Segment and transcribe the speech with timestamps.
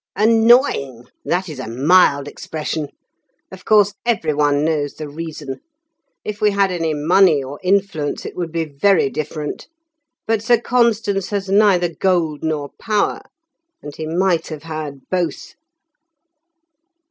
[0.15, 1.09] "Annoying!
[1.23, 2.87] that is a mild expression.
[3.51, 5.59] Of course, everyone knows the reason.
[6.25, 9.67] If we had any money, or influence, it would be very different.
[10.25, 13.21] But Sir Constans has neither gold nor power,
[13.83, 15.53] and he might have had both."